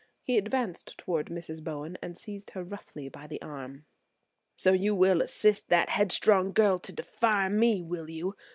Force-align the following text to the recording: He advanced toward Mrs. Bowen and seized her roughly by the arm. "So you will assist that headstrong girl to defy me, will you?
He 0.23 0.35
advanced 0.39 0.97
toward 0.97 1.27
Mrs. 1.27 1.63
Bowen 1.63 1.95
and 2.01 2.17
seized 2.17 2.49
her 2.55 2.63
roughly 2.63 3.07
by 3.07 3.27
the 3.27 3.39
arm. 3.43 3.85
"So 4.55 4.73
you 4.73 4.95
will 4.95 5.21
assist 5.21 5.69
that 5.69 5.89
headstrong 5.89 6.53
girl 6.53 6.79
to 6.79 6.91
defy 6.91 7.49
me, 7.49 7.83
will 7.83 8.09
you? 8.09 8.35